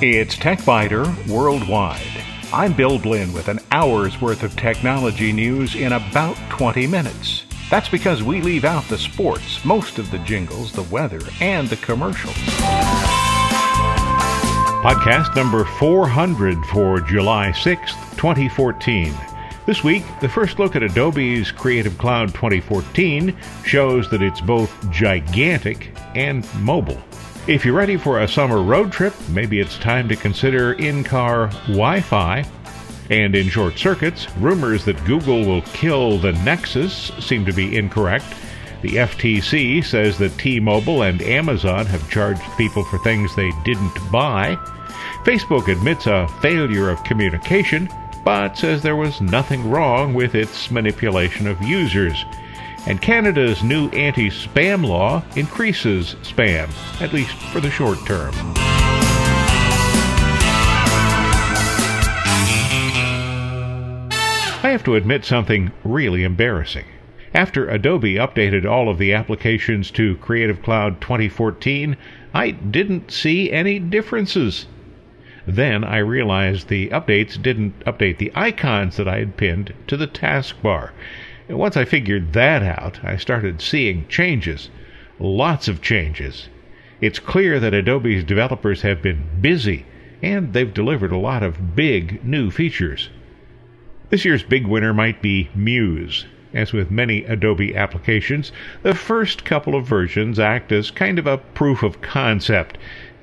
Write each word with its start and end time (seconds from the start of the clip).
It's 0.00 0.36
TechByter 0.36 1.28
Worldwide. 1.28 2.00
I'm 2.52 2.72
Bill 2.72 2.98
Blinn 2.98 3.32
with 3.34 3.48
an 3.48 3.58
hour's 3.70 4.18
worth 4.20 4.42
of 4.42 4.56
technology 4.56 5.30
news 5.32 5.74
in 5.74 5.92
about 5.92 6.36
20 6.48 6.86
minutes. 6.86 7.44
That's 7.70 7.90
because 7.90 8.22
we 8.22 8.40
leave 8.40 8.64
out 8.64 8.84
the 8.84 8.96
sports, 8.96 9.62
most 9.64 9.98
of 9.98 10.10
the 10.10 10.18
jingles, 10.20 10.72
the 10.72 10.84
weather, 10.84 11.20
and 11.42 11.68
the 11.68 11.76
commercials. 11.76 12.34
Podcast 14.82 15.36
number 15.36 15.64
400 15.64 16.64
for 16.66 17.00
July 17.00 17.50
6th, 17.50 18.16
2014. 18.16 19.12
This 19.68 19.84
week, 19.84 20.02
the 20.22 20.30
first 20.30 20.58
look 20.58 20.76
at 20.76 20.82
Adobe's 20.82 21.50
Creative 21.50 21.98
Cloud 21.98 22.28
2014 22.28 23.36
shows 23.66 24.08
that 24.08 24.22
it's 24.22 24.40
both 24.40 24.90
gigantic 24.90 25.94
and 26.14 26.48
mobile. 26.62 26.96
If 27.46 27.66
you're 27.66 27.74
ready 27.74 27.98
for 27.98 28.20
a 28.20 28.28
summer 28.28 28.62
road 28.62 28.90
trip, 28.90 29.12
maybe 29.28 29.60
it's 29.60 29.76
time 29.76 30.08
to 30.08 30.16
consider 30.16 30.72
in 30.72 31.04
car 31.04 31.48
Wi 31.66 32.00
Fi. 32.00 32.46
And 33.10 33.34
in 33.34 33.50
short 33.50 33.78
circuits, 33.78 34.34
rumors 34.38 34.86
that 34.86 35.04
Google 35.04 35.44
will 35.44 35.60
kill 35.74 36.16
the 36.16 36.32
Nexus 36.32 37.12
seem 37.20 37.44
to 37.44 37.52
be 37.52 37.76
incorrect. 37.76 38.24
The 38.80 38.94
FTC 38.94 39.84
says 39.84 40.16
that 40.16 40.38
T 40.38 40.60
Mobile 40.60 41.02
and 41.02 41.20
Amazon 41.20 41.84
have 41.84 42.10
charged 42.10 42.40
people 42.56 42.84
for 42.84 42.98
things 43.00 43.36
they 43.36 43.52
didn't 43.66 44.10
buy. 44.10 44.56
Facebook 45.24 45.68
admits 45.68 46.06
a 46.06 46.26
failure 46.40 46.88
of 46.88 47.04
communication, 47.04 47.86
but 48.28 48.58
says 48.58 48.82
there 48.82 48.94
was 48.94 49.22
nothing 49.22 49.70
wrong 49.70 50.12
with 50.12 50.34
its 50.34 50.70
manipulation 50.70 51.46
of 51.46 51.62
users. 51.62 52.26
And 52.86 53.00
Canada's 53.00 53.62
new 53.62 53.88
anti 53.88 54.28
spam 54.28 54.86
law 54.86 55.22
increases 55.34 56.14
spam, 56.16 56.68
at 57.00 57.14
least 57.14 57.34
for 57.44 57.60
the 57.60 57.70
short 57.70 57.96
term. 58.04 58.34
I 64.62 64.68
have 64.72 64.84
to 64.84 64.94
admit 64.94 65.24
something 65.24 65.72
really 65.82 66.22
embarrassing. 66.22 66.84
After 67.32 67.66
Adobe 67.70 68.16
updated 68.16 68.70
all 68.70 68.90
of 68.90 68.98
the 68.98 69.14
applications 69.14 69.90
to 69.92 70.18
Creative 70.18 70.62
Cloud 70.62 71.00
2014, 71.00 71.96
I 72.34 72.50
didn't 72.50 73.10
see 73.10 73.50
any 73.50 73.78
differences. 73.78 74.66
Then 75.50 75.82
I 75.82 75.96
realized 75.96 76.68
the 76.68 76.90
updates 76.90 77.40
didn't 77.40 77.80
update 77.86 78.18
the 78.18 78.30
icons 78.34 78.98
that 78.98 79.08
I 79.08 79.20
had 79.20 79.38
pinned 79.38 79.72
to 79.86 79.96
the 79.96 80.06
taskbar. 80.06 80.90
Once 81.48 81.74
I 81.74 81.86
figured 81.86 82.34
that 82.34 82.62
out, 82.62 83.02
I 83.02 83.16
started 83.16 83.62
seeing 83.62 84.06
changes. 84.08 84.68
Lots 85.18 85.66
of 85.66 85.80
changes. 85.80 86.50
It's 87.00 87.18
clear 87.18 87.58
that 87.60 87.72
Adobe's 87.72 88.24
developers 88.24 88.82
have 88.82 89.00
been 89.00 89.24
busy, 89.40 89.86
and 90.20 90.52
they've 90.52 90.74
delivered 90.74 91.12
a 91.12 91.16
lot 91.16 91.42
of 91.42 91.74
big 91.74 92.22
new 92.22 92.50
features. 92.50 93.08
This 94.10 94.26
year's 94.26 94.42
big 94.42 94.66
winner 94.66 94.92
might 94.92 95.22
be 95.22 95.48
Muse. 95.54 96.26
As 96.52 96.74
with 96.74 96.90
many 96.90 97.24
Adobe 97.24 97.74
applications, 97.74 98.52
the 98.82 98.94
first 98.94 99.46
couple 99.46 99.74
of 99.74 99.86
versions 99.86 100.38
act 100.38 100.72
as 100.72 100.90
kind 100.90 101.18
of 101.18 101.26
a 101.26 101.38
proof 101.38 101.82
of 101.82 102.02
concept 102.02 102.76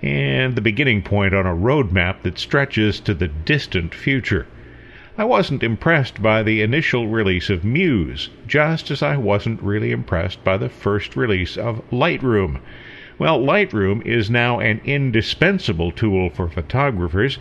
and 0.06 0.56
the 0.56 0.62
beginning 0.62 1.02
point 1.02 1.34
on 1.34 1.48
a 1.48 1.56
roadmap 1.56 2.22
that 2.22 2.38
stretches 2.38 3.00
to 3.00 3.12
the 3.16 3.28
distant 3.28 3.96
future. 3.96 4.46
I 5.18 5.24
wasn't 5.24 5.64
impressed 5.64 6.22
by 6.22 6.44
the 6.44 6.62
initial 6.62 7.08
release 7.08 7.50
of 7.50 7.64
Muse, 7.64 8.30
just 8.46 8.92
as 8.92 9.02
I 9.02 9.18
wasn't 9.18 9.64
really 9.64 9.92
impressed 9.92 10.44
by 10.44 10.58
the 10.58 10.70
first 10.70 11.16
release 11.16 11.58
of 11.58 11.82
Lightroom. 11.90 12.60
Well, 13.18 13.40
Lightroom 13.40 14.06
is 14.06 14.30
now 14.30 14.60
an 14.60 14.80
indispensable 14.86 15.92
tool 15.92 16.30
for 16.30 16.50
photographers, 16.50 17.40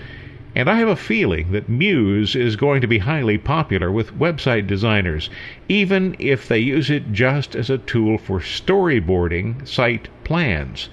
and 0.55 0.71
I 0.71 0.77
have 0.77 0.89
a 0.89 0.97
feeling 0.97 1.53
that 1.53 1.69
Muse 1.69 2.35
is 2.35 2.57
going 2.57 2.81
to 2.81 2.87
be 2.87 2.99
highly 2.99 3.37
popular 3.37 3.93
with 3.93 4.19
website 4.19 4.67
designers, 4.67 5.29
even 5.69 6.17
if 6.19 6.49
they 6.49 6.61
use 6.61 6.89
it 6.89 7.13
just 7.13 7.55
as 7.55 7.69
a 7.69 7.77
tool 7.77 8.17
for 8.17 8.41
storyboarding 8.41 9.69
site 9.69 10.09
plans. 10.23 10.89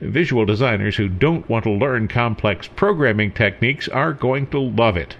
Visual 0.00 0.44
designers 0.44 0.96
who 0.96 1.08
don't 1.08 1.48
want 1.48 1.64
to 1.64 1.70
learn 1.70 2.06
complex 2.06 2.68
programming 2.68 3.32
techniques 3.32 3.88
are 3.88 4.12
going 4.12 4.46
to 4.48 4.60
love 4.60 4.96
it. 4.96 5.16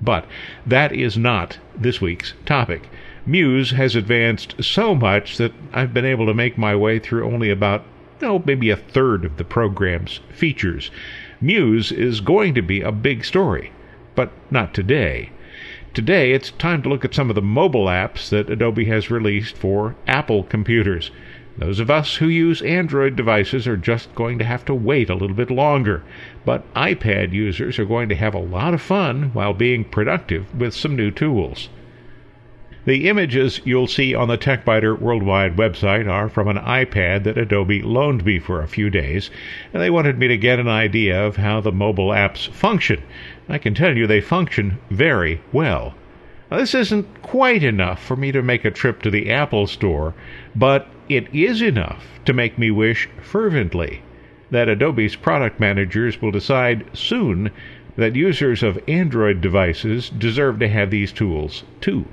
But 0.00 0.26
that 0.66 0.92
is 0.92 1.18
not 1.18 1.58
this 1.76 2.00
week's 2.00 2.32
topic. 2.46 2.88
Muse 3.26 3.70
has 3.72 3.94
advanced 3.94 4.54
so 4.64 4.94
much 4.94 5.36
that 5.36 5.52
I've 5.72 5.94
been 5.94 6.04
able 6.04 6.26
to 6.26 6.34
make 6.34 6.58
my 6.58 6.74
way 6.74 6.98
through 6.98 7.24
only 7.24 7.50
about, 7.50 7.84
oh, 8.22 8.42
maybe 8.44 8.70
a 8.70 8.76
third 8.76 9.24
of 9.24 9.36
the 9.36 9.44
program's 9.44 10.20
features. 10.30 10.90
Muse 11.40 11.92
is 11.92 12.20
going 12.20 12.54
to 12.54 12.62
be 12.62 12.80
a 12.80 12.90
big 12.90 13.24
story, 13.24 13.72
but 14.14 14.32
not 14.50 14.74
today. 14.74 15.30
Today, 15.94 16.32
it's 16.32 16.50
time 16.52 16.82
to 16.82 16.88
look 16.88 17.04
at 17.04 17.14
some 17.14 17.28
of 17.28 17.34
the 17.34 17.42
mobile 17.42 17.86
apps 17.86 18.30
that 18.30 18.48
Adobe 18.48 18.86
has 18.86 19.10
released 19.10 19.56
for 19.56 19.94
Apple 20.06 20.42
computers. 20.42 21.10
Those 21.58 21.80
of 21.80 21.90
us 21.90 22.16
who 22.16 22.28
use 22.28 22.62
Android 22.62 23.14
devices 23.14 23.68
are 23.68 23.76
just 23.76 24.14
going 24.14 24.38
to 24.38 24.44
have 24.44 24.64
to 24.64 24.74
wait 24.74 25.10
a 25.10 25.14
little 25.14 25.36
bit 25.36 25.50
longer, 25.50 26.02
but 26.46 26.64
iPad 26.74 27.32
users 27.32 27.78
are 27.78 27.84
going 27.84 28.08
to 28.08 28.14
have 28.14 28.34
a 28.34 28.38
lot 28.38 28.72
of 28.72 28.80
fun 28.80 29.30
while 29.34 29.52
being 29.52 29.84
productive 29.84 30.46
with 30.58 30.72
some 30.72 30.96
new 30.96 31.10
tools. 31.10 31.68
The 32.84 33.06
images 33.08 33.60
you'll 33.64 33.86
see 33.86 34.12
on 34.12 34.26
the 34.26 34.38
TechByter 34.38 34.98
Worldwide 34.98 35.54
website 35.54 36.10
are 36.10 36.28
from 36.28 36.48
an 36.48 36.56
iPad 36.56 37.22
that 37.24 37.38
Adobe 37.38 37.80
loaned 37.80 38.24
me 38.24 38.40
for 38.40 38.60
a 38.60 38.66
few 38.66 38.90
days, 38.90 39.30
and 39.72 39.80
they 39.80 39.90
wanted 39.90 40.18
me 40.18 40.26
to 40.28 40.36
get 40.36 40.58
an 40.58 40.68
idea 40.68 41.24
of 41.24 41.36
how 41.36 41.60
the 41.60 41.70
mobile 41.70 42.08
apps 42.08 42.50
function. 42.50 43.00
I 43.48 43.58
can 43.58 43.74
tell 43.74 43.96
you 43.96 44.06
they 44.06 44.20
function 44.20 44.78
very 44.90 45.40
well. 45.52 45.94
Now, 46.50 46.56
this 46.56 46.74
isn't 46.74 47.22
quite 47.22 47.62
enough 47.62 48.02
for 48.02 48.16
me 48.16 48.32
to 48.32 48.42
make 48.42 48.64
a 48.64 48.70
trip 48.70 49.00
to 49.02 49.10
the 49.10 49.30
Apple 49.30 49.66
Store, 49.66 50.12
but 50.56 50.88
it 51.08 51.32
is 51.34 51.62
enough 51.62 52.04
to 52.24 52.32
make 52.32 52.58
me 52.58 52.70
wish 52.70 53.08
fervently 53.20 54.02
that 54.50 54.68
Adobe's 54.68 55.16
product 55.16 55.58
managers 55.58 56.20
will 56.20 56.30
decide 56.30 56.84
soon 56.92 57.50
that 57.96 58.16
users 58.16 58.62
of 58.62 58.78
Android 58.86 59.40
devices 59.40 60.10
deserve 60.10 60.58
to 60.58 60.68
have 60.68 60.90
these 60.90 61.12
tools 61.12 61.64
too. 61.80 62.04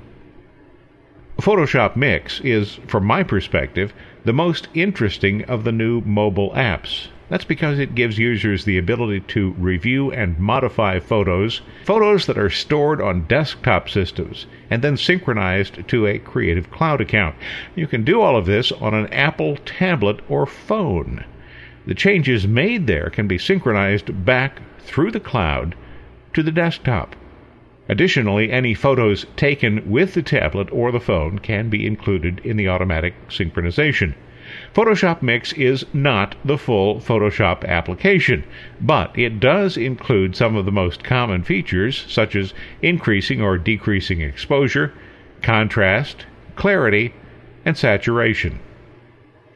Photoshop 1.38 1.96
Mix 1.96 2.40
is, 2.40 2.80
from 2.86 3.04
my 3.04 3.22
perspective, 3.22 3.94
the 4.24 4.32
most 4.32 4.68
interesting 4.74 5.42
of 5.44 5.64
the 5.64 5.72
new 5.72 6.02
mobile 6.02 6.50
apps. 6.50 7.08
That's 7.30 7.44
because 7.44 7.78
it 7.78 7.94
gives 7.94 8.18
users 8.18 8.64
the 8.64 8.76
ability 8.76 9.20
to 9.20 9.52
review 9.52 10.10
and 10.10 10.36
modify 10.36 10.98
photos, 10.98 11.60
photos 11.84 12.26
that 12.26 12.36
are 12.36 12.50
stored 12.50 13.00
on 13.00 13.28
desktop 13.28 13.88
systems 13.88 14.46
and 14.68 14.82
then 14.82 14.96
synchronized 14.96 15.86
to 15.86 16.08
a 16.08 16.18
Creative 16.18 16.68
Cloud 16.72 17.00
account. 17.00 17.36
You 17.76 17.86
can 17.86 18.02
do 18.02 18.20
all 18.20 18.36
of 18.36 18.46
this 18.46 18.72
on 18.72 18.94
an 18.94 19.06
Apple 19.12 19.56
tablet 19.58 20.18
or 20.28 20.44
phone. 20.44 21.24
The 21.86 21.94
changes 21.94 22.48
made 22.48 22.88
there 22.88 23.10
can 23.10 23.28
be 23.28 23.38
synchronized 23.38 24.24
back 24.24 24.60
through 24.80 25.12
the 25.12 25.20
cloud 25.20 25.76
to 26.34 26.42
the 26.42 26.50
desktop. 26.50 27.14
Additionally, 27.88 28.50
any 28.50 28.74
photos 28.74 29.26
taken 29.36 29.88
with 29.88 30.14
the 30.14 30.22
tablet 30.22 30.68
or 30.72 30.90
the 30.90 30.98
phone 30.98 31.38
can 31.38 31.68
be 31.68 31.86
included 31.86 32.40
in 32.44 32.56
the 32.56 32.68
automatic 32.68 33.14
synchronization. 33.28 34.14
Photoshop 34.74 35.22
Mix 35.22 35.52
is 35.52 35.84
not 35.92 36.34
the 36.44 36.58
full 36.58 37.00
Photoshop 37.00 37.64
application, 37.66 38.44
but 38.80 39.16
it 39.18 39.40
does 39.40 39.76
include 39.76 40.34
some 40.34 40.56
of 40.56 40.64
the 40.64 40.72
most 40.72 41.04
common 41.04 41.42
features, 41.42 42.04
such 42.08 42.34
as 42.34 42.54
increasing 42.82 43.40
or 43.40 43.58
decreasing 43.58 44.20
exposure, 44.20 44.92
contrast, 45.42 46.26
clarity, 46.56 47.14
and 47.64 47.76
saturation. 47.76 48.58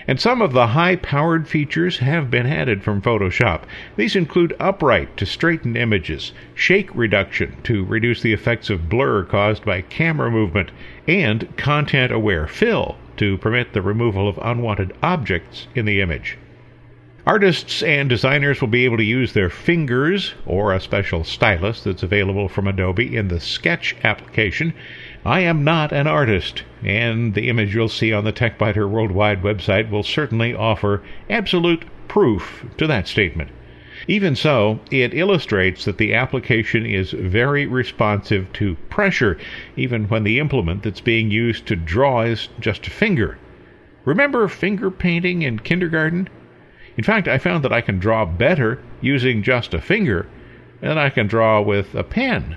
And 0.06 0.20
some 0.20 0.42
of 0.42 0.52
the 0.52 0.68
high 0.68 0.96
powered 0.96 1.48
features 1.48 1.98
have 1.98 2.30
been 2.30 2.46
added 2.46 2.82
from 2.82 3.00
Photoshop. 3.00 3.62
These 3.96 4.14
include 4.14 4.54
upright 4.60 5.16
to 5.16 5.24
straighten 5.24 5.76
images, 5.76 6.32
shake 6.54 6.94
reduction 6.94 7.56
to 7.64 7.84
reduce 7.84 8.20
the 8.20 8.32
effects 8.32 8.68
of 8.68 8.88
blur 8.88 9.24
caused 9.24 9.64
by 9.64 9.80
camera 9.80 10.30
movement, 10.30 10.70
and 11.08 11.56
content 11.56 12.12
aware 12.12 12.46
fill 12.46 12.96
to 13.16 13.38
permit 13.38 13.72
the 13.72 13.80
removal 13.82 14.28
of 14.28 14.38
unwanted 14.42 14.92
objects 15.02 15.68
in 15.74 15.86
the 15.86 16.00
image. 16.00 16.36
Artists 17.26 17.82
and 17.82 18.10
designers 18.10 18.60
will 18.60 18.68
be 18.68 18.84
able 18.84 18.98
to 18.98 19.02
use 19.02 19.32
their 19.32 19.48
fingers 19.48 20.34
or 20.44 20.74
a 20.74 20.80
special 20.80 21.24
stylus 21.24 21.82
that's 21.82 22.02
available 22.02 22.50
from 22.50 22.68
Adobe 22.68 23.16
in 23.16 23.28
the 23.28 23.40
Sketch 23.40 23.96
application. 24.04 24.74
I 25.26 25.40
am 25.40 25.64
not 25.64 25.90
an 25.90 26.06
artist, 26.06 26.64
and 26.82 27.32
the 27.32 27.48
image 27.48 27.74
you'll 27.74 27.88
see 27.88 28.12
on 28.12 28.24
the 28.24 28.32
TechByter 28.32 28.86
Worldwide 28.86 29.42
website 29.42 29.88
will 29.88 30.02
certainly 30.02 30.54
offer 30.54 31.02
absolute 31.30 31.86
proof 32.08 32.66
to 32.76 32.86
that 32.86 33.08
statement. 33.08 33.50
Even 34.06 34.36
so, 34.36 34.80
it 34.90 35.14
illustrates 35.14 35.86
that 35.86 35.96
the 35.96 36.12
application 36.12 36.84
is 36.84 37.12
very 37.12 37.64
responsive 37.64 38.52
to 38.52 38.76
pressure, 38.90 39.38
even 39.76 40.04
when 40.08 40.24
the 40.24 40.38
implement 40.38 40.82
that's 40.82 41.00
being 41.00 41.30
used 41.30 41.64
to 41.66 41.76
draw 41.76 42.20
is 42.20 42.50
just 42.60 42.86
a 42.86 42.90
finger. 42.90 43.38
Remember 44.04 44.46
finger 44.46 44.90
painting 44.90 45.40
in 45.40 45.58
kindergarten? 45.58 46.28
In 46.98 47.04
fact, 47.04 47.28
I 47.28 47.38
found 47.38 47.64
that 47.64 47.72
I 47.72 47.80
can 47.80 47.98
draw 47.98 48.26
better 48.26 48.78
using 49.00 49.42
just 49.42 49.72
a 49.72 49.80
finger 49.80 50.26
than 50.82 50.98
I 50.98 51.08
can 51.08 51.26
draw 51.26 51.62
with 51.62 51.94
a 51.94 52.04
pen. 52.04 52.56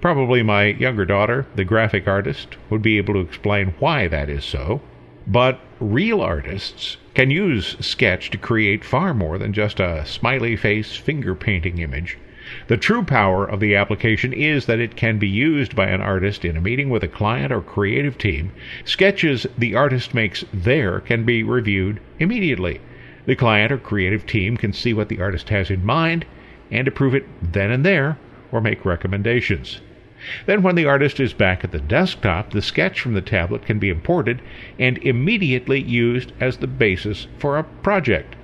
Probably 0.00 0.42
my 0.42 0.66
younger 0.66 1.06
daughter, 1.06 1.46
the 1.54 1.64
graphic 1.64 2.06
artist, 2.06 2.56
would 2.68 2.82
be 2.82 2.98
able 2.98 3.14
to 3.14 3.20
explain 3.20 3.74
why 3.78 4.08
that 4.08 4.28
is 4.28 4.44
so. 4.44 4.82
But 5.26 5.58
real 5.80 6.20
artists 6.20 6.98
can 7.14 7.30
use 7.30 7.76
Sketch 7.80 8.30
to 8.30 8.38
create 8.38 8.84
far 8.84 9.14
more 9.14 9.38
than 9.38 9.54
just 9.54 9.80
a 9.80 10.04
smiley 10.04 10.54
face 10.54 10.96
finger 10.96 11.34
painting 11.34 11.78
image. 11.78 12.18
The 12.68 12.76
true 12.76 13.02
power 13.02 13.44
of 13.44 13.58
the 13.58 13.74
application 13.74 14.32
is 14.32 14.66
that 14.66 14.78
it 14.80 14.96
can 14.96 15.18
be 15.18 15.26
used 15.26 15.74
by 15.74 15.86
an 15.86 16.02
artist 16.02 16.44
in 16.44 16.56
a 16.56 16.60
meeting 16.60 16.90
with 16.90 17.02
a 17.02 17.08
client 17.08 17.50
or 17.50 17.62
creative 17.62 18.18
team. 18.18 18.52
Sketches 18.84 19.46
the 19.56 19.74
artist 19.74 20.14
makes 20.14 20.44
there 20.52 21.00
can 21.00 21.24
be 21.24 21.42
reviewed 21.42 22.00
immediately. 22.18 22.80
The 23.24 23.34
client 23.34 23.72
or 23.72 23.78
creative 23.78 24.26
team 24.26 24.58
can 24.58 24.72
see 24.72 24.92
what 24.92 25.08
the 25.08 25.20
artist 25.20 25.48
has 25.48 25.70
in 25.70 25.84
mind 25.84 26.26
and 26.70 26.86
approve 26.86 27.14
it 27.14 27.26
then 27.42 27.70
and 27.70 27.84
there 27.84 28.18
or 28.56 28.60
make 28.62 28.86
recommendations. 28.86 29.82
Then, 30.46 30.62
when 30.62 30.76
the 30.76 30.86
artist 30.86 31.20
is 31.20 31.34
back 31.34 31.62
at 31.62 31.72
the 31.72 31.78
desktop, 31.78 32.50
the 32.50 32.62
sketch 32.62 33.00
from 33.00 33.12
the 33.12 33.20
tablet 33.20 33.66
can 33.66 33.78
be 33.78 33.90
imported 33.90 34.40
and 34.78 34.96
immediately 34.98 35.80
used 35.80 36.32
as 36.40 36.56
the 36.56 36.66
basis 36.66 37.26
for 37.38 37.58
a 37.58 37.64
project. 37.64 38.34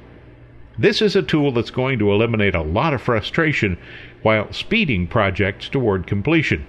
This 0.78 1.00
is 1.00 1.16
a 1.16 1.22
tool 1.22 1.50
that's 1.50 1.70
going 1.70 1.98
to 1.98 2.12
eliminate 2.12 2.54
a 2.54 2.60
lot 2.62 2.92
of 2.92 3.00
frustration 3.00 3.78
while 4.20 4.52
speeding 4.52 5.06
projects 5.06 5.70
toward 5.70 6.06
completion. 6.06 6.66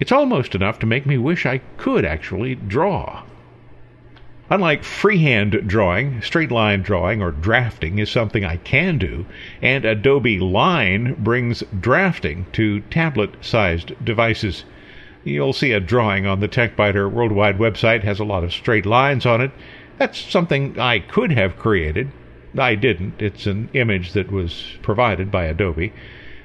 It's 0.00 0.12
almost 0.12 0.54
enough 0.54 0.78
to 0.78 0.86
make 0.86 1.04
me 1.04 1.18
wish 1.18 1.44
I 1.44 1.58
could 1.76 2.06
actually 2.06 2.54
draw. 2.54 3.22
Unlike 4.48 4.84
freehand 4.84 5.64
drawing, 5.66 6.22
straight 6.22 6.52
line 6.52 6.82
drawing 6.82 7.20
or 7.20 7.32
drafting 7.32 7.98
is 7.98 8.08
something 8.08 8.44
I 8.44 8.58
can 8.58 8.96
do, 8.96 9.26
and 9.60 9.84
Adobe 9.84 10.38
Line 10.38 11.14
brings 11.18 11.64
drafting 11.80 12.46
to 12.52 12.78
tablet 12.82 13.34
sized 13.40 13.92
devices. 14.04 14.64
You'll 15.24 15.52
see 15.52 15.72
a 15.72 15.80
drawing 15.80 16.26
on 16.26 16.38
the 16.38 16.48
TechByter 16.48 17.10
Worldwide 17.10 17.58
website 17.58 18.04
has 18.04 18.20
a 18.20 18.24
lot 18.24 18.44
of 18.44 18.52
straight 18.52 18.86
lines 18.86 19.26
on 19.26 19.40
it. 19.40 19.50
That's 19.98 20.16
something 20.16 20.78
I 20.78 21.00
could 21.00 21.32
have 21.32 21.58
created. 21.58 22.12
I 22.56 22.76
didn't. 22.76 23.20
It's 23.20 23.46
an 23.46 23.68
image 23.72 24.12
that 24.12 24.30
was 24.30 24.78
provided 24.80 25.28
by 25.28 25.46
Adobe. 25.46 25.92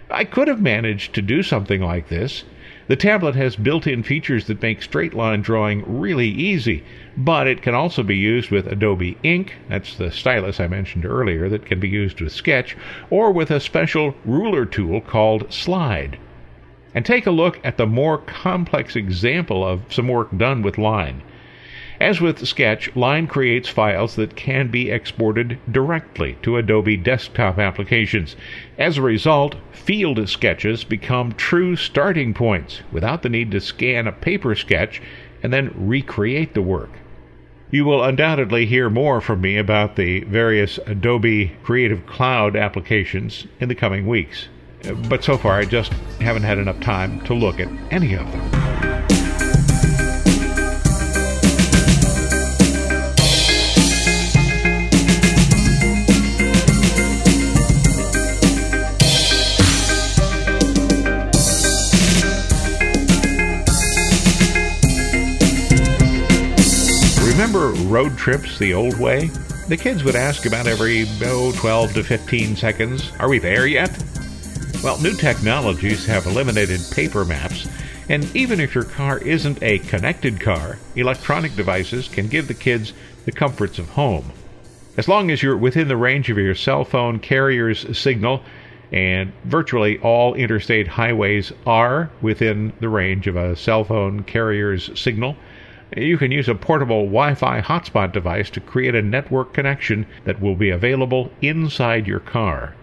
I 0.10 0.26
could 0.26 0.48
have 0.48 0.60
managed 0.60 1.14
to 1.14 1.22
do 1.22 1.44
something 1.44 1.82
like 1.82 2.10
this. 2.10 2.46
The 2.92 2.98
tablet 2.98 3.36
has 3.36 3.56
built 3.56 3.88
in 3.88 4.04
features 4.04 4.48
that 4.48 4.62
make 4.62 4.82
straight 4.82 5.14
line 5.14 5.42
drawing 5.42 5.86
really 5.88 6.28
easy, 6.28 6.84
but 7.16 7.48
it 7.48 7.62
can 7.62 7.74
also 7.74 8.04
be 8.04 8.18
used 8.18 8.52
with 8.52 8.68
Adobe 8.68 9.18
Ink, 9.24 9.56
that's 9.70 9.96
the 9.96 10.12
stylus 10.12 10.60
I 10.60 10.68
mentioned 10.68 11.06
earlier 11.06 11.48
that 11.48 11.66
can 11.66 11.80
be 11.80 11.88
used 11.88 12.20
with 12.20 12.34
Sketch, 12.34 12.76
or 13.10 13.32
with 13.32 13.50
a 13.50 13.62
special 13.62 14.14
ruler 14.26 14.66
tool 14.66 15.00
called 15.00 15.54
Slide. 15.54 16.20
And 16.94 17.06
take 17.06 17.26
a 17.26 17.32
look 17.32 17.62
at 17.64 17.78
the 17.78 17.88
more 17.88 18.18
complex 18.18 18.98
example 18.98 19.66
of 19.66 19.84
some 19.90 20.10
work 20.10 20.28
done 20.36 20.62
with 20.62 20.78
Line. 20.78 21.22
As 22.02 22.20
with 22.20 22.48
Sketch, 22.48 22.96
Line 22.96 23.28
creates 23.28 23.70
files 23.70 24.16
that 24.16 24.36
can 24.36 24.70
be 24.70 24.90
exported 24.90 25.60
directly 25.72 26.36
to 26.42 26.58
Adobe 26.58 26.98
desktop 26.98 27.60
applications. 27.60 28.36
As 28.76 28.98
a 28.98 29.04
result, 29.04 29.56
field 29.72 30.28
sketches 30.28 30.84
become 30.84 31.34
true 31.34 31.76
starting 31.76 32.34
points 32.34 32.82
without 32.92 33.22
the 33.22 33.30
need 33.30 33.52
to 33.52 33.62
scan 33.62 34.08
a 34.08 34.12
paper 34.12 34.56
sketch 34.56 35.00
and 35.44 35.54
then 35.54 35.72
recreate 35.76 36.56
the 36.56 36.64
work. 36.64 36.90
You 37.70 37.86
will 37.86 38.04
undoubtedly 38.04 38.66
hear 38.66 38.90
more 38.90 39.22
from 39.22 39.40
me 39.40 39.58
about 39.58 39.96
the 39.96 40.22
various 40.22 40.80
Adobe 40.88 41.56
Creative 41.62 42.04
Cloud 42.08 42.56
applications 42.56 43.46
in 43.60 43.70
the 43.70 43.76
coming 43.76 44.08
weeks. 44.08 44.48
But 45.08 45.24
so 45.24 45.38
far, 45.38 45.60
I 45.60 45.66
just 45.66 45.94
haven't 46.20 46.44
had 46.44 46.58
enough 46.58 46.80
time 46.80 47.22
to 47.26 47.36
look 47.36 47.60
at 47.60 47.70
any 47.92 48.16
of 48.16 48.32
them. 48.32 48.91
Road 68.02 68.18
trips 68.18 68.58
the 68.58 68.74
old 68.74 68.98
way? 69.00 69.28
The 69.68 69.78
kids 69.78 70.04
would 70.04 70.16
ask 70.16 70.48
about 70.48 70.66
every, 70.66 71.06
oh, 71.24 71.52
12 71.52 71.94
to 71.94 72.04
15 72.04 72.56
seconds, 72.56 73.12
Are 73.20 73.30
we 73.30 73.38
there 73.38 73.68
yet? 73.68 73.92
Well, 74.84 75.00
new 75.00 75.14
technologies 75.14 76.04
have 76.08 76.26
eliminated 76.26 76.82
paper 76.90 77.24
maps, 77.24 77.68
and 78.10 78.36
even 78.36 78.60
if 78.60 78.74
your 78.74 78.86
car 78.86 79.20
isn't 79.20 79.62
a 79.62 79.78
connected 79.78 80.40
car, 80.40 80.80
electronic 80.96 81.56
devices 81.56 82.08
can 82.08 82.28
give 82.28 82.48
the 82.48 82.56
kids 82.56 82.94
the 83.26 83.32
comforts 83.32 83.78
of 83.78 83.90
home. 83.90 84.32
As 84.98 85.08
long 85.08 85.30
as 85.30 85.44
you're 85.44 85.56
within 85.56 85.88
the 85.88 85.96
range 85.96 86.28
of 86.32 86.40
your 86.40 86.56
cell 86.56 86.84
phone 86.84 87.20
carrier's 87.20 87.86
signal, 87.96 88.42
and 88.92 89.32
virtually 89.46 90.00
all 90.00 90.34
interstate 90.34 90.88
highways 90.88 91.54
are 91.68 92.10
within 92.20 92.74
the 92.80 92.90
range 92.90 93.28
of 93.28 93.36
a 93.36 93.56
cell 93.56 93.84
phone 93.84 94.24
carrier's 94.24 94.90
signal, 95.00 95.38
you 95.98 96.18
can 96.18 96.32
use 96.32 96.48
a 96.48 96.56
portable 96.56 97.04
Wi 97.04 97.36
Fi 97.36 97.60
hotspot 97.60 98.14
device 98.14 98.50
to 98.52 98.62
create 98.62 98.96
a 98.96 99.02
network 99.02 99.54
connection 99.54 100.06
that 100.24 100.40
will 100.40 100.56
be 100.56 100.70
available 100.70 101.30
inside 101.42 102.08
your 102.08 102.22
car. 102.22 102.76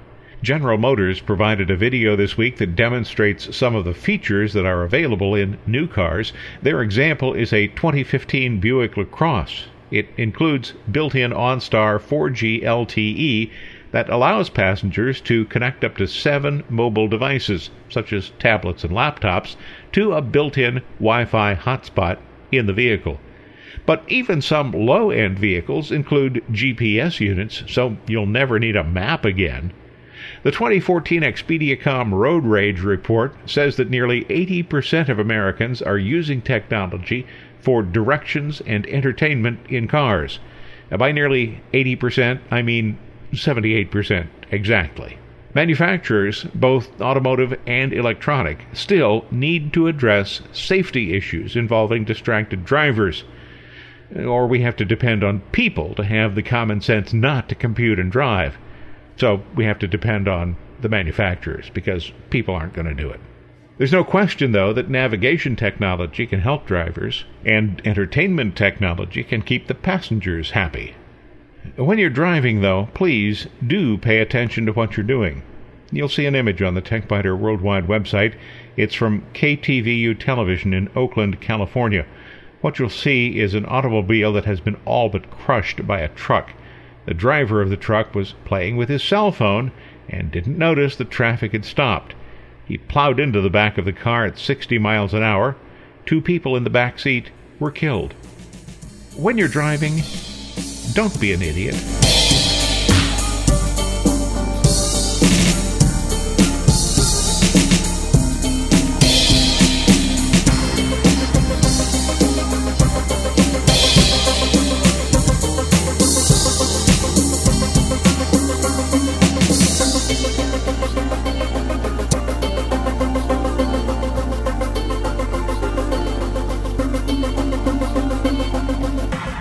General 0.43 0.77
Motors 0.77 1.19
provided 1.21 1.71
a 1.71 1.77
video 1.77 2.17
this 2.17 2.37
week 2.37 2.59
that 2.59 2.77
demonstrates 2.77 3.57
some 3.57 3.75
of 3.75 3.87
the 3.87 3.95
features 3.95 4.53
that 4.53 4.67
are 4.67 4.83
available 4.83 5.35
in 5.35 5.57
new 5.67 5.87
cars. 5.87 6.35
Their 6.61 6.83
example 6.83 7.33
is 7.33 7.51
a 7.51 7.69
2015 7.69 8.61
Buick 8.61 8.99
LaCrosse. 8.99 9.69
It 9.91 10.11
includes 10.19 10.75
built 10.93 11.15
in 11.15 11.33
OnStar 11.33 11.99
4G 11.99 12.63
LTE 12.63 13.51
that 13.91 14.11
allows 14.11 14.51
passengers 14.51 15.23
to 15.23 15.47
connect 15.47 15.83
up 15.83 15.97
to 15.97 16.07
seven 16.07 16.63
mobile 16.69 17.09
devices, 17.09 17.71
such 17.89 18.13
as 18.13 18.33
tablets 18.39 18.85
and 18.85 18.93
laptops, 18.93 19.57
to 19.93 20.13
a 20.13 20.21
built 20.21 20.59
in 20.59 20.83
Wi 21.01 21.25
Fi 21.25 21.55
hotspot 21.55 22.19
in 22.53 22.67
the 22.67 22.73
vehicle. 22.73 23.19
But 23.87 24.05
even 24.09 24.43
some 24.43 24.73
low 24.73 25.11
end 25.11 25.39
vehicles 25.39 25.91
include 25.93 26.45
GPS 26.51 27.21
units, 27.21 27.65
so 27.67 27.97
you'll 28.07 28.27
never 28.27 28.59
need 28.59 28.77
a 28.77 28.85
map 28.85 29.25
again. 29.25 29.73
The 30.43 30.51
2014 30.51 31.23
Expedia.com 31.23 32.15
Road 32.15 32.45
Rage 32.45 32.81
report 32.81 33.35
says 33.47 33.77
that 33.77 33.91
nearly 33.91 34.25
80% 34.25 35.09
of 35.09 35.19
Americans 35.19 35.81
are 35.81 35.99
using 35.99 36.43
technology 36.43 37.27
for 37.61 37.83
directions 37.83 38.61
and 38.67 38.87
entertainment 38.87 39.61
in 39.69 39.89
cars. 39.89 40.39
By 40.91 41.13
nearly 41.13 41.61
80%, 41.73 42.41
I 42.51 42.63
mean 42.63 42.99
78% 43.33 44.27
exactly. 44.51 45.19
Manufacturers, 45.55 46.45
both 46.55 47.01
automotive 47.01 47.59
and 47.67 47.93
electronic, 47.93 48.67
still 48.73 49.25
need 49.31 49.73
to 49.73 49.89
address 49.89 50.43
safety 50.53 51.15
issues 51.15 51.57
involving 51.57 52.05
distracted 52.05 52.65
drivers. 52.65 53.25
Or 54.15 54.47
we 54.47 54.61
have 54.61 54.77
to 54.77 54.85
depend 54.85 55.25
on 55.25 55.41
people 55.53 55.95
to 55.95 56.05
have 56.05 56.35
the 56.35 56.43
common 56.43 56.81
sense 56.81 57.13
not 57.13 57.49
to 57.49 57.55
compute 57.55 57.99
and 57.99 58.13
drive. 58.13 58.59
So 59.17 59.43
we 59.55 59.65
have 59.65 59.79
to 59.81 59.89
depend 59.89 60.29
on 60.29 60.57
the 60.81 60.89
manufacturers 60.89 61.71
because 61.71 62.13
people 62.31 62.55
aren't 62.55 62.75
going 62.75 62.87
to 62.87 62.95
do 62.95 63.09
it. 63.11 63.21
There's 63.79 63.93
no 63.93 64.05
question, 64.05 64.53
though, 64.53 64.73
that 64.73 64.91
navigation 64.91 65.57
technology 65.57 66.27
can 66.27 66.41
help 66.41 66.67
drivers, 66.67 67.25
and 67.45 67.81
entertainment 67.85 68.57
technology 68.57 69.23
can 69.23 69.43
keep 69.43 69.67
the 69.67 69.75
passengers 69.75 70.51
happy. 70.51 70.95
When 71.77 71.99
you're 71.99 72.11
driving, 72.11 72.61
though, 72.61 72.89
please 72.95 73.47
do 73.67 73.99
pay 73.99 74.19
attention 74.19 74.67
to 74.67 74.73
what 74.73 74.97
you're 74.97 75.05
doing. 75.05 75.43
You'll 75.91 76.09
see 76.09 76.27
an 76.27 76.35
image 76.35 76.61
on 76.61 76.75
the 76.75 76.83
TechByter 76.83 77.39
Worldwide 77.39 77.87
website. 77.87 78.35
It's 78.77 78.95
from 78.95 79.23
KTVU 79.35 80.19
Television 80.19 80.75
in 80.75 80.91
Oakland, 80.95 81.41
California. 81.41 82.05
What 82.61 82.79
you'll 82.79 82.91
see 82.91 83.39
is 83.39 83.55
an 83.55 83.65
automobile 83.67 84.33
that 84.35 84.45
has 84.45 84.61
been 84.61 84.77
all 84.85 85.09
but 85.09 85.31
crushed 85.31 85.87
by 85.87 86.01
a 86.01 86.09
truck. 86.09 86.51
The 87.07 87.15
driver 87.15 87.63
of 87.63 87.71
the 87.71 87.77
truck 87.77 88.15
was 88.15 88.35
playing 88.45 88.77
with 88.77 88.89
his 88.89 89.03
cell 89.03 89.33
phone 89.33 89.73
and 90.09 90.31
didn't 90.31 90.59
notice 90.59 90.97
the 90.97 91.05
traffic 91.05 91.53
had 91.53 91.65
stopped. 91.65 92.15
He 92.67 92.77
plowed 92.77 93.19
into 93.19 93.41
the 93.41 93.49
back 93.49 93.79
of 93.79 93.85
the 93.85 93.93
car 93.93 94.27
at 94.27 94.39
60 94.39 94.79
miles 94.79 95.15
an 95.15 95.23
hour. 95.23 95.57
Two 96.05 96.21
people 96.21 96.55
in 96.55 96.65
the 96.65 96.71
back 96.71 96.99
seat 96.99 97.31
were 97.59 97.71
killed. 97.71 98.15
When 99.17 99.39
you're 99.39 99.49
driving, 99.49 100.03
don't 100.95 101.19
be 101.21 101.33
an 101.33 101.43
idiot. 101.43 102.48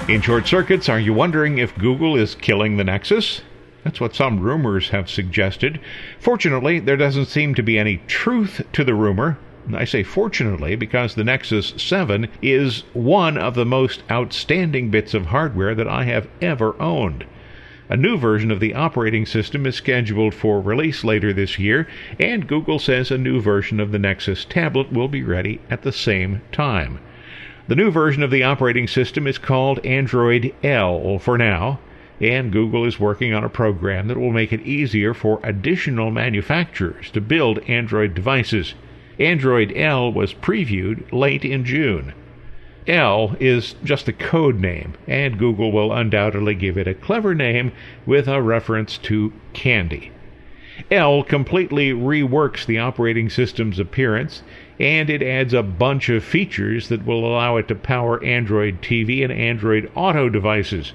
In 0.07 0.21
short 0.21 0.47
circuits, 0.47 0.87
are 0.87 1.01
you 1.01 1.13
wondering 1.13 1.57
if 1.57 1.77
Google 1.77 2.15
is 2.15 2.33
killing 2.35 2.77
the 2.77 2.85
Nexus? 2.85 3.41
That's 3.83 3.99
what 3.99 4.15
some 4.15 4.39
rumors 4.39 4.91
have 4.91 5.09
suggested. 5.09 5.81
Fortunately, 6.17 6.79
there 6.79 6.95
doesn't 6.95 7.25
seem 7.25 7.53
to 7.55 7.61
be 7.61 7.77
any 7.77 7.97
truth 8.07 8.61
to 8.71 8.85
the 8.85 8.95
rumor. 8.95 9.37
I 9.73 9.83
say 9.83 10.03
fortunately 10.03 10.77
because 10.77 11.15
the 11.15 11.25
Nexus 11.25 11.73
7 11.75 12.29
is 12.41 12.85
one 12.93 13.37
of 13.37 13.55
the 13.55 13.65
most 13.65 14.01
outstanding 14.09 14.89
bits 14.91 15.13
of 15.13 15.25
hardware 15.25 15.75
that 15.75 15.89
I 15.89 16.05
have 16.05 16.29
ever 16.41 16.81
owned. 16.81 17.25
A 17.89 17.97
new 17.97 18.17
version 18.17 18.49
of 18.49 18.61
the 18.61 18.75
operating 18.75 19.25
system 19.25 19.65
is 19.65 19.75
scheduled 19.75 20.33
for 20.33 20.61
release 20.61 21.03
later 21.03 21.33
this 21.33 21.59
year, 21.59 21.85
and 22.17 22.47
Google 22.47 22.79
says 22.79 23.11
a 23.11 23.17
new 23.17 23.41
version 23.41 23.81
of 23.81 23.91
the 23.91 23.99
Nexus 23.99 24.45
tablet 24.45 24.93
will 24.93 25.09
be 25.09 25.21
ready 25.21 25.59
at 25.69 25.81
the 25.81 25.91
same 25.91 26.43
time. 26.53 26.99
The 27.67 27.75
new 27.75 27.91
version 27.91 28.23
of 28.23 28.31
the 28.31 28.43
operating 28.43 28.87
system 28.87 29.27
is 29.27 29.37
called 29.37 29.85
Android 29.85 30.55
L 30.63 31.19
for 31.19 31.37
now, 31.37 31.79
and 32.21 32.49
Google 32.49 32.85
is 32.85 32.97
working 32.97 33.33
on 33.33 33.43
a 33.43 33.49
program 33.49 34.07
that 34.07 34.17
will 34.17 34.31
make 34.31 34.53
it 34.53 34.61
easier 34.61 35.13
for 35.13 35.41
additional 35.43 36.09
manufacturers 36.09 37.11
to 37.11 37.19
build 37.19 37.59
Android 37.67 38.13
devices. 38.13 38.73
Android 39.19 39.73
L 39.75 40.13
was 40.13 40.33
previewed 40.33 41.11
late 41.11 41.43
in 41.43 41.65
June. 41.65 42.13
L 42.87 43.35
is 43.37 43.75
just 43.83 44.07
a 44.07 44.13
code 44.13 44.61
name, 44.61 44.93
and 45.05 45.37
Google 45.37 45.73
will 45.73 45.91
undoubtedly 45.91 46.55
give 46.55 46.77
it 46.77 46.87
a 46.87 46.93
clever 46.93 47.35
name 47.35 47.73
with 48.05 48.29
a 48.29 48.41
reference 48.41 48.97
to 48.99 49.33
candy. 49.51 50.13
L 50.89 51.21
completely 51.21 51.91
reworks 51.91 52.65
the 52.65 52.77
operating 52.77 53.29
system's 53.29 53.77
appearance, 53.77 54.41
and 54.79 55.09
it 55.09 55.23
adds 55.23 55.53
a 55.53 55.63
bunch 55.63 56.09
of 56.09 56.23
features 56.23 56.89
that 56.89 57.05
will 57.05 57.25
allow 57.25 57.57
it 57.57 57.67
to 57.67 57.75
power 57.75 58.23
Android 58.23 58.81
TV 58.81 59.23
and 59.23 59.33
Android 59.33 59.91
Auto 59.95 60.29
devices. 60.29 60.93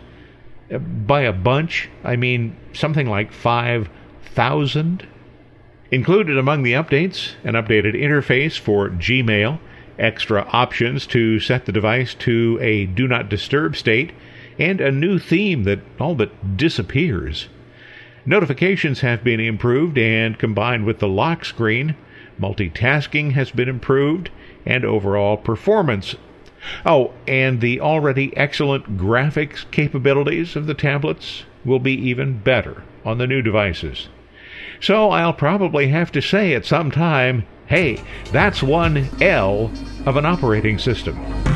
Uh, 0.72 0.78
by 0.78 1.22
a 1.22 1.32
bunch, 1.32 1.88
I 2.04 2.16
mean 2.16 2.56
something 2.72 3.08
like 3.08 3.32
5,000. 3.32 5.06
Included 5.90 6.38
among 6.38 6.62
the 6.62 6.72
updates, 6.72 7.32
an 7.44 7.54
updated 7.54 7.94
interface 7.94 8.58
for 8.58 8.88
Gmail, 8.88 9.58
extra 9.98 10.46
options 10.50 11.06
to 11.08 11.38
set 11.38 11.66
the 11.66 11.72
device 11.72 12.14
to 12.14 12.58
a 12.62 12.86
do 12.86 13.06
not 13.06 13.28
disturb 13.28 13.76
state, 13.76 14.12
and 14.58 14.80
a 14.80 14.90
new 14.90 15.18
theme 15.18 15.64
that 15.64 15.80
all 16.00 16.14
but 16.14 16.56
disappears. 16.56 17.48
Notifications 18.24 19.00
have 19.00 19.24
been 19.24 19.40
improved 19.40 19.98
and 19.98 20.38
combined 20.38 20.86
with 20.86 21.00
the 21.00 21.08
lock 21.08 21.44
screen. 21.44 21.96
Multitasking 22.40 23.32
has 23.32 23.50
been 23.50 23.68
improved, 23.68 24.30
and 24.64 24.84
overall 24.84 25.36
performance. 25.36 26.16
Oh, 26.86 27.12
and 27.26 27.60
the 27.60 27.80
already 27.80 28.36
excellent 28.36 28.96
graphics 28.96 29.68
capabilities 29.70 30.54
of 30.54 30.66
the 30.66 30.74
tablets 30.74 31.44
will 31.64 31.80
be 31.80 31.94
even 31.94 32.38
better 32.38 32.82
on 33.04 33.18
the 33.18 33.26
new 33.26 33.42
devices. 33.42 34.08
So 34.80 35.10
I'll 35.10 35.32
probably 35.32 35.88
have 35.88 36.12
to 36.12 36.20
say 36.20 36.54
at 36.54 36.64
some 36.64 36.90
time, 36.90 37.46
hey, 37.66 38.02
that's 38.30 38.62
one 38.62 39.08
L 39.20 39.70
of 40.06 40.16
an 40.16 40.26
operating 40.26 40.78
system. 40.78 41.51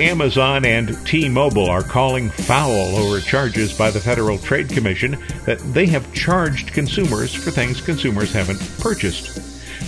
Amazon 0.00 0.64
and 0.64 0.96
T 1.06 1.28
Mobile 1.28 1.68
are 1.68 1.82
calling 1.82 2.30
foul 2.30 2.96
over 2.96 3.20
charges 3.20 3.76
by 3.76 3.90
the 3.90 4.00
Federal 4.00 4.38
Trade 4.38 4.70
Commission 4.70 5.18
that 5.44 5.58
they 5.74 5.84
have 5.86 6.12
charged 6.14 6.72
consumers 6.72 7.34
for 7.34 7.50
things 7.50 7.82
consumers 7.82 8.32
haven't 8.32 8.60
purchased. 8.80 9.36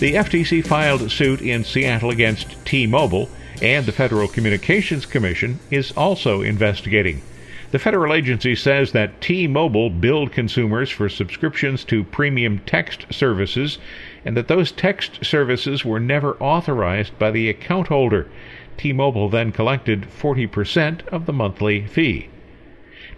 The 0.00 0.14
FTC 0.14 0.66
filed 0.66 1.10
suit 1.10 1.40
in 1.40 1.64
Seattle 1.64 2.10
against 2.10 2.62
T 2.66 2.86
Mobile, 2.86 3.30
and 3.62 3.86
the 3.86 3.92
Federal 3.92 4.28
Communications 4.28 5.06
Commission 5.06 5.58
is 5.70 5.92
also 5.92 6.42
investigating. 6.42 7.22
The 7.70 7.78
federal 7.78 8.12
agency 8.12 8.54
says 8.54 8.92
that 8.92 9.22
T 9.22 9.46
Mobile 9.46 9.88
billed 9.88 10.30
consumers 10.30 10.90
for 10.90 11.08
subscriptions 11.08 11.84
to 11.86 12.04
premium 12.04 12.58
text 12.66 13.06
services 13.10 13.78
and 14.26 14.36
that 14.36 14.48
those 14.48 14.72
text 14.72 15.24
services 15.24 15.82
were 15.82 15.98
never 15.98 16.34
authorized 16.34 17.18
by 17.18 17.30
the 17.30 17.48
account 17.48 17.88
holder. 17.88 18.28
T-Mobile 18.76 19.28
then 19.28 19.52
collected 19.52 20.02
40% 20.02 21.06
of 21.08 21.26
the 21.26 21.32
monthly 21.32 21.86
fee. 21.86 22.28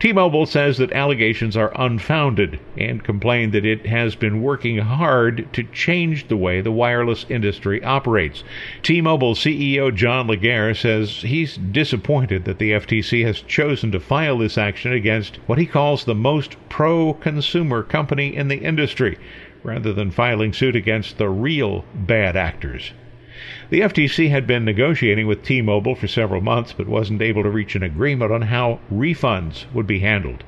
T-Mobile 0.00 0.46
says 0.46 0.78
that 0.78 0.92
allegations 0.92 1.56
are 1.56 1.72
unfounded 1.76 2.58
and 2.76 3.04
complained 3.04 3.52
that 3.52 3.64
it 3.64 3.86
has 3.86 4.16
been 4.16 4.42
working 4.42 4.78
hard 4.78 5.46
to 5.52 5.62
change 5.62 6.26
the 6.26 6.36
way 6.36 6.60
the 6.60 6.72
wireless 6.72 7.24
industry 7.28 7.82
operates. 7.84 8.42
T-Mobile 8.82 9.34
CEO 9.34 9.94
John 9.94 10.26
Legere 10.26 10.74
says 10.74 11.22
he's 11.22 11.56
disappointed 11.56 12.44
that 12.44 12.58
the 12.58 12.72
FTC 12.72 13.24
has 13.24 13.40
chosen 13.42 13.92
to 13.92 14.00
file 14.00 14.38
this 14.38 14.58
action 14.58 14.92
against 14.92 15.36
what 15.46 15.58
he 15.58 15.66
calls 15.66 16.04
the 16.04 16.14
most 16.14 16.56
pro-consumer 16.68 17.84
company 17.84 18.34
in 18.34 18.48
the 18.48 18.58
industry 18.58 19.16
rather 19.62 19.92
than 19.92 20.10
filing 20.10 20.52
suit 20.52 20.74
against 20.74 21.18
the 21.18 21.28
real 21.28 21.84
bad 21.94 22.36
actors. 22.36 22.92
The 23.70 23.80
FTC 23.80 24.30
had 24.30 24.46
been 24.46 24.64
negotiating 24.64 25.26
with 25.26 25.42
T 25.42 25.60
Mobile 25.60 25.94
for 25.94 26.06
several 26.06 26.40
months 26.40 26.72
but 26.72 26.88
wasn't 26.88 27.22
able 27.22 27.42
to 27.42 27.50
reach 27.50 27.74
an 27.74 27.82
agreement 27.82 28.32
on 28.32 28.42
how 28.42 28.80
refunds 28.92 29.64
would 29.72 29.86
be 29.86 30.00
handled. 30.00 30.44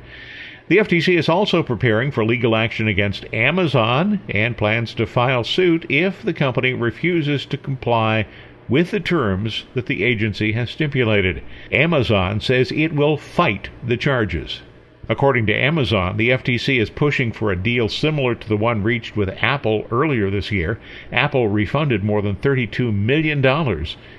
The 0.69 0.79
FTC 0.79 1.17
is 1.17 1.29
also 1.29 1.63
preparing 1.63 2.11
for 2.11 2.25
legal 2.25 2.57
action 2.57 2.89
against 2.89 3.33
Amazon 3.33 4.21
and 4.29 4.57
plans 4.57 4.95
to 4.95 5.07
file 5.07 5.45
suit 5.45 5.87
if 5.89 6.23
the 6.23 6.35
company 6.35 6.73
refuses 6.73 7.47
to 7.47 7.57
comply 7.57 8.27
with 8.69 8.91
the 8.91 8.99
terms 8.99 9.65
that 9.75 9.87
the 9.87 10.03
agency 10.03 10.53
has 10.53 10.71
stipulated. 10.71 11.43
Amazon 11.71 12.41
says 12.41 12.73
it 12.73 12.93
will 12.93 13.17
fight 13.17 13.71
the 13.87 13.97
charges. 13.97 14.63
According 15.09 15.47
to 15.47 15.55
Amazon, 15.55 16.17
the 16.17 16.31
FTC 16.31 16.81
is 16.81 16.91
pushing 16.91 17.31
for 17.31 17.53
a 17.53 17.57
deal 17.57 17.89
similar 17.89 18.35
to 18.35 18.49
the 18.49 18.57
one 18.57 18.83
reached 18.83 19.17
with 19.17 19.29
Apple 19.41 19.87
earlier 19.93 20.31
this 20.31 20.51
year. 20.51 20.81
Apple 21.13 21.47
refunded 21.47 22.03
more 22.03 22.23
than 22.23 22.35
$32 22.37 22.93
million 22.93 23.45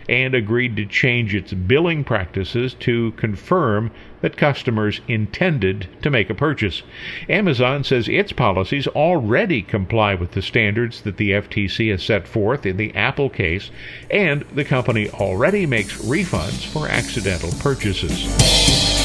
and 0.07 0.33
agreed 0.33 0.77
to 0.77 0.85
change 0.85 1.35
its 1.35 1.51
billing 1.51 2.05
practices 2.05 2.73
to 2.75 3.11
confirm 3.11 3.91
that 4.21 4.37
customers 4.37 5.01
intended 5.09 5.87
to 6.01 6.09
make 6.09 6.29
a 6.29 6.33
purchase. 6.33 6.83
Amazon 7.27 7.83
says 7.83 8.07
its 8.07 8.31
policies 8.31 8.87
already 8.87 9.61
comply 9.61 10.15
with 10.15 10.31
the 10.31 10.41
standards 10.41 11.01
that 11.01 11.17
the 11.17 11.31
FTC 11.31 11.91
has 11.91 12.01
set 12.01 12.27
forth 12.27 12.65
in 12.65 12.77
the 12.77 12.95
Apple 12.95 13.29
case, 13.29 13.71
and 14.09 14.43
the 14.55 14.65
company 14.65 15.09
already 15.09 15.65
makes 15.65 15.97
refunds 15.97 16.65
for 16.65 16.87
accidental 16.87 17.51
purchases. 17.59 18.96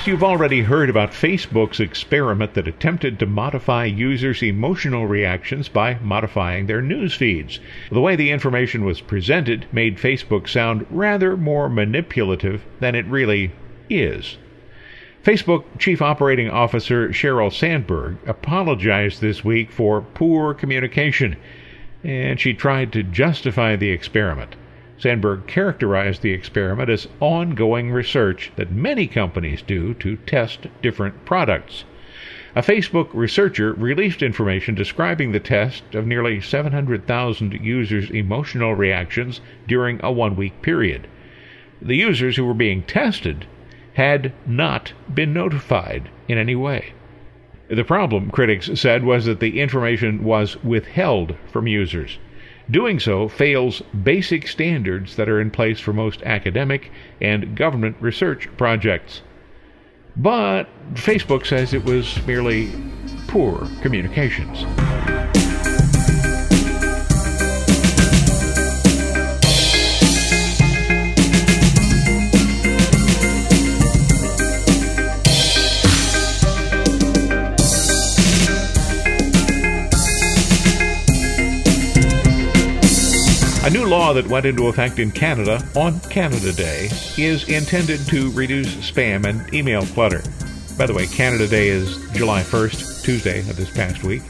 Perhaps 0.00 0.08
you've 0.08 0.24
already 0.24 0.62
heard 0.62 0.88
about 0.88 1.10
Facebook's 1.10 1.78
experiment 1.78 2.54
that 2.54 2.66
attempted 2.66 3.18
to 3.18 3.26
modify 3.26 3.84
users' 3.84 4.42
emotional 4.42 5.06
reactions 5.06 5.68
by 5.68 5.98
modifying 6.00 6.64
their 6.64 6.80
news 6.80 7.12
feeds. 7.12 7.60
The 7.92 8.00
way 8.00 8.16
the 8.16 8.30
information 8.30 8.86
was 8.86 9.02
presented 9.02 9.66
made 9.72 9.98
Facebook 9.98 10.48
sound 10.48 10.86
rather 10.88 11.36
more 11.36 11.68
manipulative 11.68 12.62
than 12.78 12.94
it 12.94 13.04
really 13.08 13.52
is. 13.90 14.38
Facebook 15.22 15.64
Chief 15.78 16.00
Operating 16.00 16.48
Officer 16.48 17.10
Sheryl 17.10 17.52
Sandberg 17.52 18.16
apologized 18.26 19.20
this 19.20 19.44
week 19.44 19.70
for 19.70 20.00
poor 20.00 20.54
communication, 20.54 21.36
and 22.02 22.40
she 22.40 22.54
tried 22.54 22.90
to 22.94 23.02
justify 23.02 23.76
the 23.76 23.90
experiment. 23.90 24.56
Sandberg 25.00 25.46
characterized 25.46 26.20
the 26.20 26.34
experiment 26.34 26.90
as 26.90 27.08
ongoing 27.20 27.90
research 27.90 28.52
that 28.56 28.70
many 28.70 29.06
companies 29.06 29.62
do 29.62 29.94
to 29.94 30.16
test 30.26 30.66
different 30.82 31.24
products. 31.24 31.84
A 32.54 32.60
Facebook 32.60 33.08
researcher 33.14 33.72
released 33.72 34.22
information 34.22 34.74
describing 34.74 35.32
the 35.32 35.40
test 35.40 35.94
of 35.94 36.06
nearly 36.06 36.38
700,000 36.38 37.52
users' 37.62 38.10
emotional 38.10 38.74
reactions 38.74 39.40
during 39.66 40.00
a 40.02 40.12
one 40.12 40.36
week 40.36 40.60
period. 40.60 41.06
The 41.80 41.96
users 41.96 42.36
who 42.36 42.44
were 42.44 42.52
being 42.52 42.82
tested 42.82 43.46
had 43.94 44.34
not 44.46 44.92
been 45.14 45.32
notified 45.32 46.10
in 46.28 46.36
any 46.36 46.56
way. 46.56 46.92
The 47.68 47.84
problem, 47.84 48.30
critics 48.30 48.68
said, 48.74 49.02
was 49.04 49.24
that 49.24 49.40
the 49.40 49.60
information 49.60 50.24
was 50.24 50.62
withheld 50.62 51.36
from 51.50 51.66
users. 51.66 52.18
Doing 52.70 53.00
so 53.00 53.28
fails 53.28 53.82
basic 54.02 54.46
standards 54.46 55.16
that 55.16 55.28
are 55.28 55.40
in 55.40 55.50
place 55.50 55.80
for 55.80 55.92
most 55.92 56.22
academic 56.22 56.92
and 57.20 57.56
government 57.56 57.96
research 58.00 58.48
projects. 58.56 59.22
But 60.16 60.64
Facebook 60.94 61.46
says 61.46 61.74
it 61.74 61.84
was 61.84 62.24
merely 62.26 62.70
poor 63.26 63.66
communications. 63.80 64.64
New 83.72 83.86
law 83.86 84.12
that 84.12 84.26
went 84.26 84.46
into 84.46 84.66
effect 84.66 84.98
in 84.98 85.12
Canada 85.12 85.64
on 85.76 86.00
Canada 86.00 86.52
Day 86.52 86.88
is 87.16 87.48
intended 87.48 88.00
to 88.08 88.32
reduce 88.32 88.74
spam 88.74 89.24
and 89.24 89.54
email 89.54 89.86
clutter. 89.86 90.24
By 90.76 90.86
the 90.86 90.92
way, 90.92 91.06
Canada 91.06 91.46
Day 91.46 91.68
is 91.68 92.04
July 92.12 92.42
1st, 92.42 93.04
Tuesday 93.04 93.38
of 93.38 93.54
this 93.54 93.70
past 93.70 94.02
week. 94.02 94.22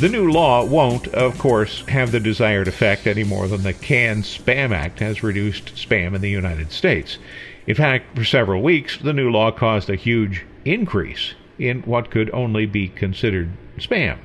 The 0.00 0.08
new 0.08 0.30
law 0.30 0.64
won't, 0.64 1.08
of 1.08 1.36
course, 1.36 1.84
have 1.88 2.10
the 2.10 2.20
desired 2.20 2.68
effect 2.68 3.06
any 3.06 3.22
more 3.22 3.48
than 3.48 3.64
the 3.64 3.74
CAN 3.74 4.22
Spam 4.22 4.74
Act 4.74 5.00
has 5.00 5.22
reduced 5.22 5.74
spam 5.74 6.14
in 6.14 6.22
the 6.22 6.30
United 6.30 6.72
States. 6.72 7.18
In 7.66 7.74
fact, 7.74 8.16
for 8.16 8.24
several 8.24 8.62
weeks, 8.62 8.96
the 8.96 9.12
new 9.12 9.30
law 9.30 9.50
caused 9.50 9.90
a 9.90 9.96
huge 9.96 10.46
increase 10.64 11.34
in 11.58 11.82
what 11.82 12.10
could 12.10 12.30
only 12.30 12.64
be 12.64 12.88
considered 12.88 13.50
spam. 13.76 14.16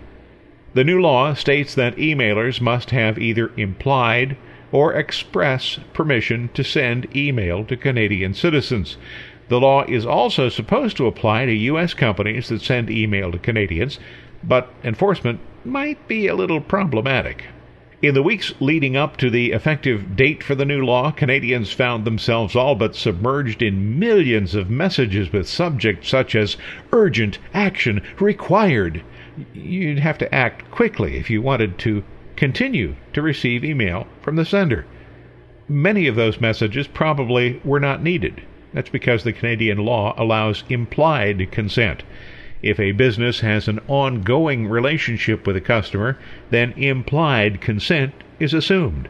The 0.74 0.86
new 0.86 1.02
law 1.02 1.34
states 1.34 1.76
that 1.76 1.98
emailers 1.98 2.62
must 2.62 2.92
have 2.92 3.20
either 3.20 3.52
implied 3.58 4.38
or 4.72 4.94
express 4.94 5.80
permission 5.94 6.50
to 6.54 6.64
send 6.64 7.16
email 7.16 7.66
to 7.66 7.76
Canadian 7.76 8.34
citizens. 8.34 8.98
The 9.50 9.60
law 9.60 9.84
is 9.84 10.06
also 10.06 10.48
supposed 10.48 10.96
to 10.98 11.08
apply 11.08 11.46
to 11.46 11.54
U.S. 11.54 11.94
companies 11.94 12.48
that 12.50 12.62
send 12.62 12.90
email 12.90 13.32
to 13.32 13.38
Canadians, 13.38 14.00
but 14.44 14.74
enforcement 14.84 15.40
might 15.66 16.08
be 16.08 16.28
a 16.28 16.36
little 16.36 16.62
problematic. 16.62 17.46
In 18.02 18.16
the 18.16 18.24
weeks 18.24 18.54
leading 18.60 18.96
up 18.96 19.18
to 19.18 19.30
the 19.30 19.52
effective 19.52 20.16
date 20.16 20.42
for 20.42 20.56
the 20.56 20.66
new 20.66 20.84
law, 20.84 21.12
Canadians 21.12 21.72
found 21.72 22.04
themselves 22.04 22.56
all 22.56 22.74
but 22.74 22.96
submerged 22.96 23.62
in 23.62 24.00
millions 24.00 24.56
of 24.56 24.72
messages 24.72 25.32
with 25.32 25.48
subjects 25.48 26.10
such 26.10 26.34
as 26.34 26.58
urgent 26.92 27.38
action 27.54 28.02
required. 28.20 29.04
You'd 29.54 30.00
have 30.00 30.18
to 30.18 30.34
act 30.34 30.72
quickly 30.72 31.18
if 31.18 31.30
you 31.30 31.44
wanted 31.44 31.78
to 31.80 32.04
continue 32.42 32.96
to 33.14 33.22
receive 33.22 33.64
email 33.64 34.08
from 34.24 34.36
the 34.36 34.44
sender. 34.44 34.84
Many 35.70 36.08
of 36.08 36.16
those 36.16 36.42
messages 36.42 36.88
probably 36.88 37.62
were 37.64 37.80
not 37.80 38.02
needed. 38.02 38.42
That's 38.74 38.90
because 38.90 39.24
the 39.24 39.32
Canadian 39.32 39.78
law 39.78 40.16
allows 40.18 40.64
implied 40.68 41.52
consent. 41.52 42.02
If 42.64 42.80
a 42.80 42.94
business 42.94 43.42
has 43.42 43.68
an 43.68 43.80
ongoing 43.88 44.68
relationship 44.68 45.46
with 45.46 45.56
a 45.56 45.62
customer, 45.62 46.18
then 46.50 46.72
implied 46.72 47.62
consent 47.62 48.16
is 48.40 48.56
assumed. 48.56 49.08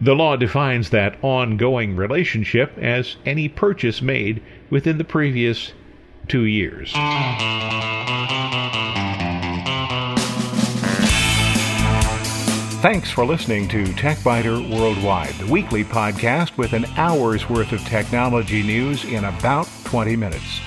The 0.00 0.14
law 0.14 0.36
defines 0.36 0.88
that 0.88 1.18
ongoing 1.20 1.96
relationship 1.96 2.72
as 2.78 3.16
any 3.26 3.46
purchase 3.46 4.00
made 4.00 4.40
within 4.70 4.96
the 4.96 5.04
previous 5.04 5.74
two 6.28 6.46
years. 6.46 6.94
Thanks 12.84 13.10
for 13.10 13.24
listening 13.24 13.66
to 13.68 13.84
TechByter 13.84 14.78
Worldwide, 14.78 15.32
the 15.36 15.50
weekly 15.50 15.84
podcast 15.84 16.58
with 16.58 16.74
an 16.74 16.84
hour's 16.98 17.48
worth 17.48 17.72
of 17.72 17.80
technology 17.86 18.62
news 18.62 19.06
in 19.06 19.24
about 19.24 19.66
20 19.84 20.16
minutes. 20.16 20.60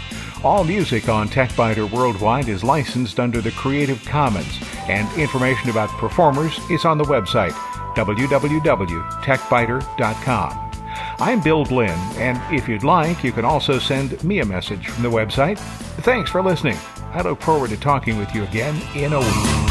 All 0.43 0.63
music 0.63 1.09
on 1.09 1.29
TechByter 1.29 1.91
Worldwide 1.91 2.49
is 2.49 2.63
licensed 2.63 3.19
under 3.19 3.39
the 3.39 3.51
Creative 3.51 4.03
Commons, 4.03 4.59
and 4.87 5.07
information 5.15 5.69
about 5.69 5.89
performers 5.89 6.57
is 6.71 6.85
on 6.85 6.97
the 6.97 7.03
website 7.03 7.53
www.techbyter.com. 7.95 10.71
I'm 11.19 11.39
Bill 11.39 11.65
Blinn, 11.65 11.99
and 12.17 12.41
if 12.51 12.67
you'd 12.67 12.83
like, 12.83 13.23
you 13.23 13.31
can 13.31 13.45
also 13.45 13.77
send 13.77 14.23
me 14.23 14.39
a 14.39 14.45
message 14.45 14.87
from 14.87 15.03
the 15.03 15.11
website. 15.11 15.59
Thanks 16.01 16.31
for 16.31 16.41
listening. 16.41 16.79
I 17.13 17.21
look 17.21 17.43
forward 17.43 17.69
to 17.69 17.77
talking 17.77 18.17
with 18.17 18.33
you 18.33 18.43
again 18.43 18.81
in 18.95 19.13
a 19.13 19.19
week. 19.19 19.66